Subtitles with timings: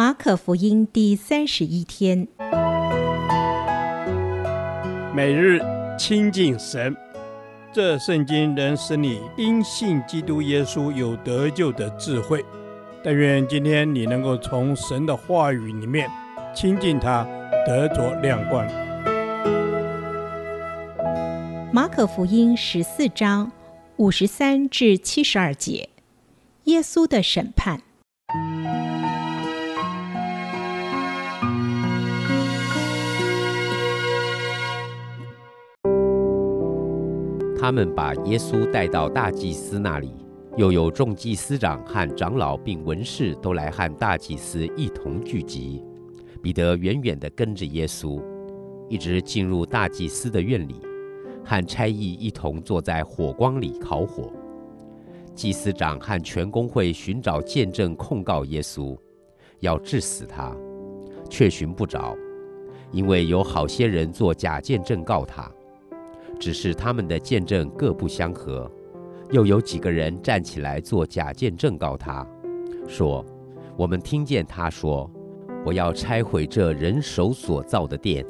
[0.00, 2.26] 马可福音第三十一天，
[5.14, 5.60] 每日
[5.98, 6.96] 亲近神，
[7.70, 12.42] 这圣经能使你因信基督耶稣有得救的智慧。
[13.04, 16.08] 但愿今天你能够从神的话语里面
[16.54, 17.22] 亲近他，
[17.66, 18.66] 得着亮光。
[21.70, 23.52] 马可福音十四章
[23.98, 25.90] 五十三至七十二节，
[26.64, 27.82] 耶稣的审判。
[37.70, 40.12] 他们把耶稣带到大祭司那里，
[40.56, 45.80] 又有众祭司长和长老并文士都来和大祭司一同聚集。
[46.42, 48.20] 彼得远远地跟着耶稣，
[48.88, 50.80] 一直进入大祭司的院里，
[51.44, 54.32] 和差役一同坐在火光里烤火。
[55.32, 58.98] 祭司长和全公会寻找见证控告耶稣，
[59.60, 60.52] 要治死他，
[61.30, 62.16] 却寻不着，
[62.90, 65.48] 因为有好些人做假见证告他。
[66.40, 68.68] 只是他们的见证各不相合，
[69.30, 72.26] 又有几个人站起来做假见证告他，
[72.88, 73.24] 说
[73.76, 75.08] ：“我们听见他说，
[75.66, 78.24] 我要拆毁这人手所造的殿，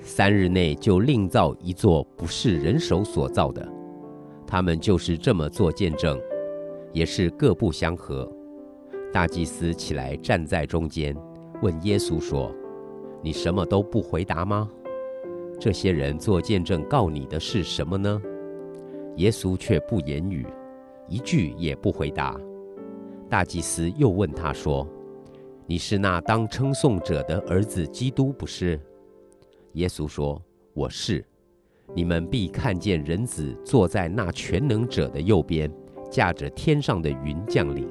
[0.00, 3.66] 三日内就另造一座不是人手所造的。”
[4.44, 6.20] 他们就是这么做见证，
[6.92, 8.30] 也是各不相合。
[9.12, 11.16] 大祭司起来站在中间，
[11.62, 12.52] 问耶稣说
[13.22, 14.68] ：“你什么都不回答吗？”
[15.62, 18.20] 这些人做见证告你的是什么呢？
[19.18, 20.44] 耶稣却不言语，
[21.08, 22.36] 一句也不回答。
[23.30, 24.84] 大祭司又问他说
[25.64, 28.76] ：“你是那当称颂者的儿子基督，不是？”
[29.74, 30.42] 耶稣说
[30.74, 31.24] ：“我是。
[31.94, 35.72] 你们必看见人子坐在那全能者的右边，
[36.10, 37.88] 驾着天上的云降临。”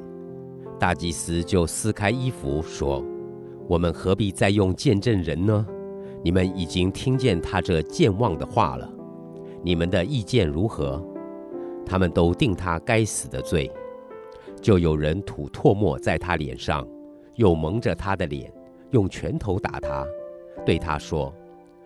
[0.78, 3.02] 大祭司就撕开衣服说
[3.66, 5.66] ：“我们何必再用见证人呢？”
[6.24, 8.88] 你们已经听见他这健忘的话了，
[9.64, 11.04] 你们的意见如何？
[11.86, 13.72] 他们都定他该死的罪。
[14.62, 16.88] 就有人吐唾沫在他脸上，
[17.36, 18.54] 又蒙着他的脸，
[18.92, 20.06] 用拳头打他，
[20.64, 21.34] 对他说：“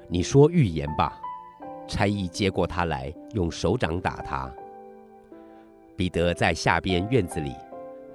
[0.09, 1.17] 你说预言吧。”
[1.87, 4.53] 差役接过他来，用手掌打他。
[5.95, 7.53] 彼得在下边院子里，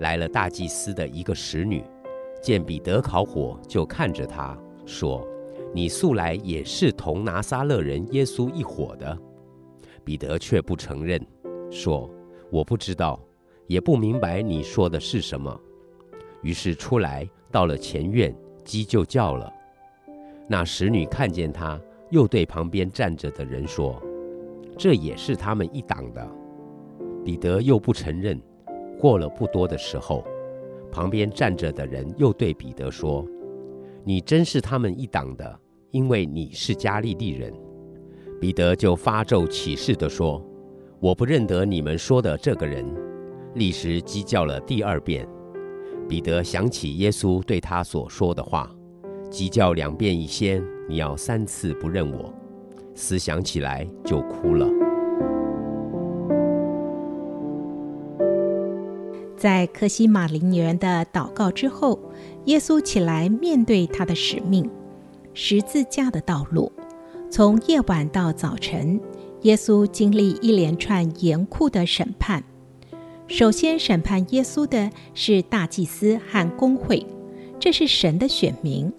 [0.01, 1.83] 来了大祭司的一个使女，
[2.43, 4.55] 见彼得烤火，就看着他
[4.85, 5.27] 说。
[5.73, 9.17] 你素来也是同拿撒勒人耶稣一伙的，
[10.05, 11.25] 彼得却不承认，
[11.71, 12.11] 说
[12.51, 13.21] ：“我不知道，
[13.69, 15.61] 也不明白你说的是什么。”
[16.43, 19.53] 于是出来到了前院，鸡就叫了。
[20.49, 21.81] 那使女看见他，
[22.11, 24.03] 又对旁边站着的人说
[24.77, 26.29] ：“这也是他们一党的。”
[27.25, 28.41] 彼得又不承认。
[28.99, 30.25] 过了不多的时候，
[30.91, 33.25] 旁边站着的人又对彼得说。
[34.05, 37.53] 你真是他们一党的，因为你是加利利人。
[38.41, 40.43] 彼得就发咒起誓地说
[40.99, 42.85] ：“我不认得你们说的这个人。”
[43.55, 45.29] 立时鸡叫了第二遍。
[46.09, 48.71] 彼得想起耶稣对他所说的话
[49.31, 52.33] ：“鸡叫两遍以先，你要三次不认我。”
[52.97, 54.67] 思想起来就哭了。
[59.37, 61.99] 在克西马林园的祷告之后，
[62.47, 64.69] 耶稣起来面对他的使命——
[65.35, 66.73] 十字架的道路。
[67.31, 69.01] 从夜晚到早晨，
[69.43, 72.43] 耶稣经历一连串严酷的审判。
[73.29, 77.07] 首先审判耶稣的是大祭司和公会，
[77.61, 78.93] 这是神的选民。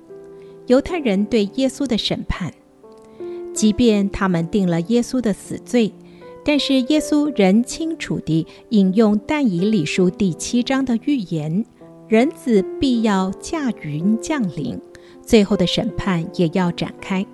[0.68, 2.54] 犹太人对耶稣的审判，
[3.54, 5.92] 即便他们定了耶稣的死罪。
[6.44, 11.66] 但是耶稣仍清楚地引用但以理书第七章的预言：
[12.12, 14.78] 人子必要驾云降临，
[15.26, 17.26] 最后的审判也要展开。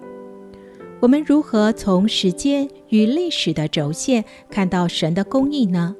[0.99, 5.95] 我们如何从时间与历史的轴线看到神的公义呢？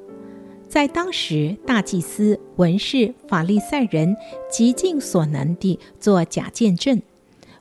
[0.68, 4.16] 在当时，大祭司、文士、法利赛人
[4.48, 7.02] 极尽所能地做假见证，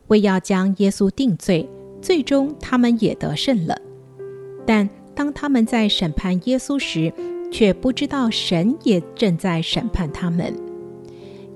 [0.08, 1.66] 为要将耶稣定罪，
[2.02, 3.80] 最终他们也得胜了。
[4.66, 7.10] 但当他们在审判耶稣时，
[7.50, 10.54] 却不知道神也正在审判他们，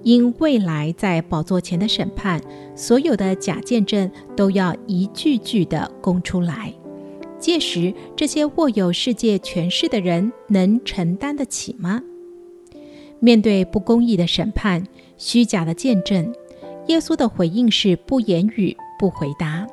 [0.02, 2.40] 因未来在宝座前的审判，
[2.74, 6.72] 所有的假见证都要一句句的供出来。
[7.38, 12.02] 届时，这些握有世界权势的人能承担得起吗？
[13.18, 14.82] 面对不公义的审判、
[15.16, 16.34] 虚假的见证，
[16.88, 19.66] 耶稣的回应是不言语、不回答。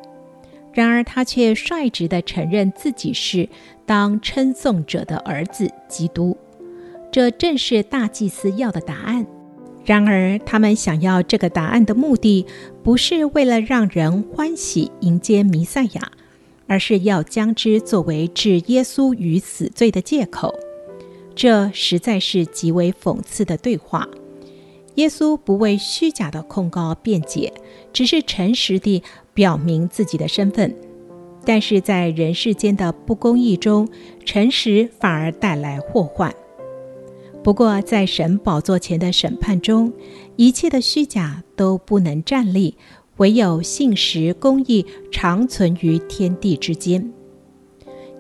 [0.73, 3.49] 然而，他却率直地承认自己是
[3.85, 6.37] 当称颂者的儿子基督，
[7.11, 9.25] 这正是大祭司要的答案。
[9.87, 12.45] 然而，他们想要这个答案的目的，
[12.83, 16.11] 不是为了让人欢喜迎接弥赛亚，
[16.67, 20.53] 而是要将之作为置耶稣于死罪的借口。
[21.33, 24.05] 这实在是极为讽刺的对话。
[24.95, 27.53] 耶稣不为虚假的控告辩解，
[27.93, 29.01] 只是诚实地
[29.33, 30.75] 表明自己的身份。
[31.45, 33.87] 但是在人世间的不公义中，
[34.25, 36.35] 诚实反而带来祸患。
[37.47, 39.93] 不过，在神宝座前的审判中，
[40.35, 42.75] 一切的虚假都不能站立，
[43.15, 47.09] 唯有信实公义长存于天地之间。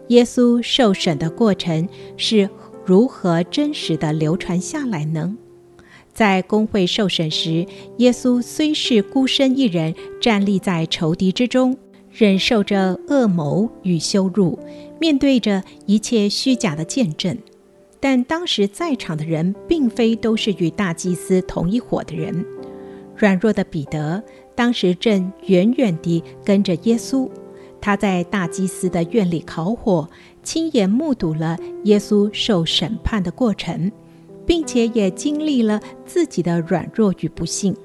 [0.07, 2.49] 耶稣受审的过程是
[2.85, 5.35] 如何真实地流传下来呢？
[6.13, 7.65] 在公会受审时，
[7.97, 11.75] 耶稣虽是孤身一人站立在仇敌之中，
[12.13, 14.57] 忍受着恶谋与羞辱，
[15.01, 17.37] 面对着一切虚假的见证。
[17.99, 22.45] 但当时在场的人并非都是与大祭司同一伙的人。
[23.15, 24.23] 软弱的彼得
[24.55, 27.29] 当时正远远地跟着耶稣，
[27.81, 30.09] 他在大祭司的院里烤火，
[30.43, 33.91] 亲眼目睹了耶稣受审判的过程。
[34.47, 37.75] 并且也经历了自己的软弱与不幸，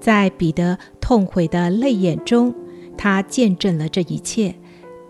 [0.00, 2.54] 在彼得痛悔的泪眼中，
[2.96, 4.54] 他见证了这一切，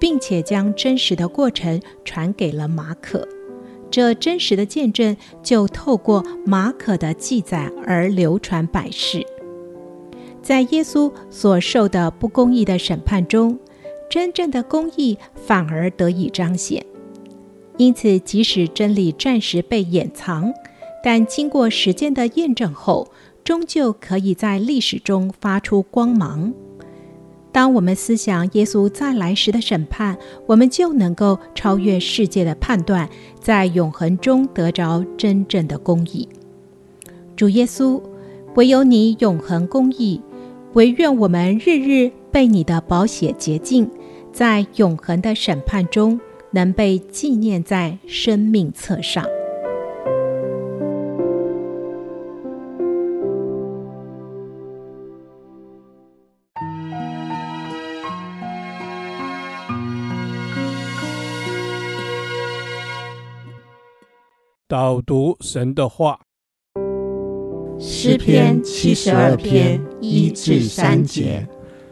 [0.01, 3.29] 并且将真实的过程传给了马可。
[3.93, 9.25] 这真实的见证就透过马可的记载而流传百世。
[10.43, 13.59] 在耶稣所受的不公义的审判中，
[14.11, 16.85] 真正的公义反而得以彰显。
[17.77, 20.53] 因此，即使真理暂时被掩藏，
[21.05, 23.09] 但经过时间的验证后，
[23.45, 26.53] 终究可以在历史中发出光芒。
[27.53, 30.17] 当我们思想耶稣再来时的审判，
[30.47, 33.09] 我们就能够超越世界的判断，
[33.39, 36.29] 在永恒中得着真正的公义。
[37.37, 38.03] 主耶稣，
[38.57, 40.21] 唯有你永恒公义，
[40.73, 43.89] 惟愿我们日日被你的宝血洁净，
[44.33, 46.19] 在永恒的审判中。
[46.55, 49.25] 能被纪念在生命册上。
[64.73, 66.19] 导读神的话，
[67.79, 71.47] 诗篇七十二篇一至三节。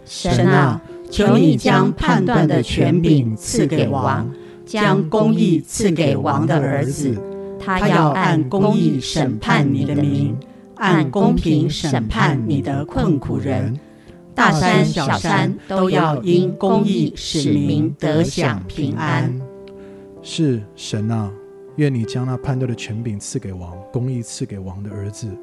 [0.07, 0.81] 神啊，
[1.11, 4.27] 求你将判断的权柄赐给王。
[4.65, 7.21] 将公义赐给王的儿子，
[7.59, 10.35] 他要按公义审判你的民，
[10.77, 13.79] 按公平审判你的困苦人。
[14.35, 19.39] 大山小山都要因公义使民得享平安。
[20.23, 21.31] 是神啊，
[21.81, 25.35] 愿你将那判断的权柄赐给王，公义赐给王的儿子。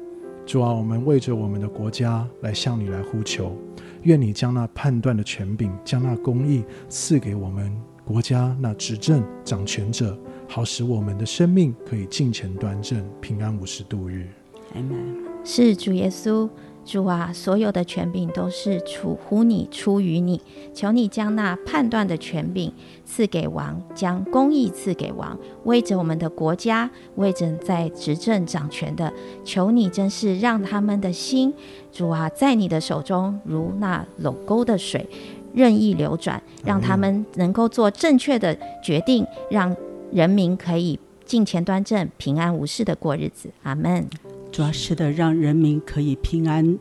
[0.46, 3.56] 主啊，我们为着我们的国家来向你来呼求，
[4.02, 7.76] 愿你将那判断的权柄，将那公义赐给我们。
[8.04, 14.28] 国家那执政掌权者，好使我们的生命可以进前端正、平安无事度日。
[14.76, 15.16] Amen。
[15.42, 16.48] 是主耶稣，
[16.88, 20.40] 主啊，所有的权柄都是出乎你、出于你。
[20.72, 22.72] 求你将那判断的权柄
[23.04, 29.12] 赐给王，将公义赐给王，为着我们的国家，为着在执政掌权的，
[29.44, 31.52] 求你真是让他们的心，
[31.92, 35.06] 主啊，在你的手中如那垄沟的水。
[35.54, 39.76] 任意流转，让他们能够做正确的决定，让
[40.10, 43.50] 人民可以进前端正、平安无事的过日子。
[43.62, 44.08] 阿门。
[44.50, 46.78] 主要是的，让人民可以平安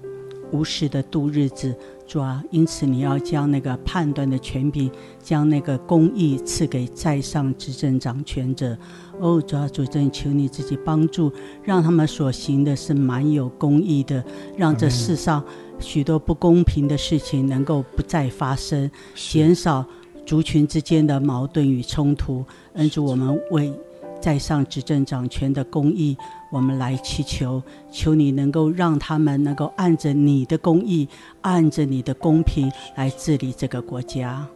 [0.51, 1.75] 无事的度日子。
[2.07, 4.89] 主啊，因此你要将那个判断的权柄，
[5.21, 8.77] 将那个公义赐给在上执政掌权者。
[9.19, 11.29] 哦，主啊，主真求你自己帮助，
[11.63, 14.23] 让他们所行的是蛮有公义的，
[14.55, 15.43] 让这世上
[15.79, 19.85] 许多不公平的事情能够不再发生，减少
[20.25, 22.45] 族群之间的矛盾与冲突。
[22.75, 23.73] 恩主，我们为
[24.21, 26.15] 在上执政掌权的公义。
[26.49, 27.61] 我们来祈求，
[27.91, 31.07] 求你能够让他们能够按着你的公义，
[31.41, 34.47] 按着你的公平来治理这个国家。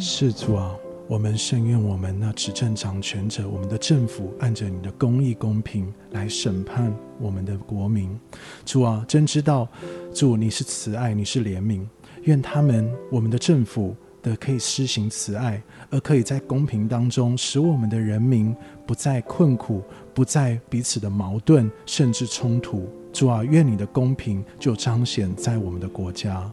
[0.00, 0.74] 是主啊，
[1.08, 8.18] 我们甚愿我们那执政掌权者，我们的政府按着你的公义公平来审判我们的国民。
[8.64, 9.68] 主啊，真知道
[10.12, 11.86] 主你是慈爱，你是怜悯，
[12.22, 18.54] 愿他们我们的政府的可以施行慈爱，而可以在公平当中使我们的人民
[18.86, 19.82] 不再困苦。
[20.14, 22.88] 不再彼此的矛盾，甚至冲突。
[23.12, 26.50] 主啊，愿你的公平就彰显在我们的国家。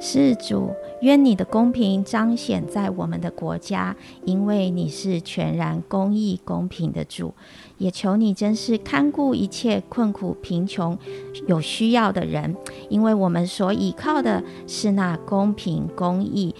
[0.00, 0.70] 是主，
[1.02, 3.94] 愿你的公平彰显在我们的国家，
[4.24, 7.34] 因为你是全然公义公平的主。
[7.76, 10.98] 也求你真是看顾一切困苦贫穷
[11.46, 12.56] 有需要的人，
[12.88, 16.54] 因为我们所依靠的是那公平公义、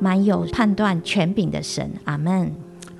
[0.00, 1.90] 满有判断权柄的神。
[2.04, 2.52] 阿门。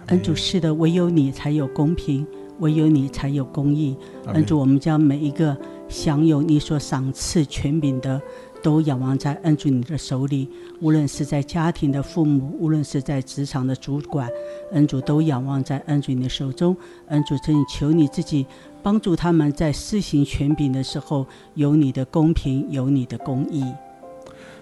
[0.06, 2.26] 恩主，是的，唯有你才有公平，
[2.58, 3.96] 唯有你才有公义。
[4.26, 5.56] 恩主，我们将每一个
[5.88, 8.20] 享有你所赏赐权柄的。
[8.62, 10.46] 都仰望在恩主你的手里，
[10.82, 14.28] 无论是在家庭的父母，无论是在职场的主管，
[14.72, 16.76] 恩主都仰望在恩主你的手中。
[17.06, 18.46] 恩主，真求你自己
[18.82, 23.64] 帮助他们在施行权柄的时候，有你的公平，有你的公义。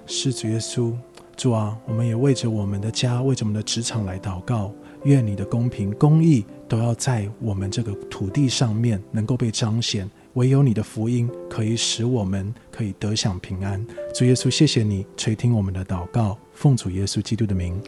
[0.06, 0.92] 是主耶稣，
[1.38, 4.72] 主啊，我们也为着我们的家，为着我们的职场来祷告，
[5.04, 10.10] 愿你的公平、公义都要在我们这个土地上面能够被彰显。
[10.32, 13.86] 唯有你的福音可以使我们可以得享平安。
[14.12, 17.80] 主耶稣，谢谢你垂听我们的祷告，奉主耶稣基督的名，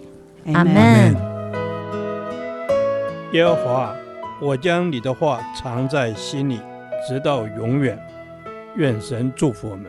[0.52, 1.12] 阿门。
[3.32, 3.96] 耶和华，
[4.40, 6.60] 我将你的话藏在心里，
[7.08, 7.98] 直到永远。
[8.76, 9.86] 愿神祝福我们。